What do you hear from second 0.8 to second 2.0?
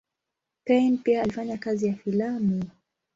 pia alifanya kazi ya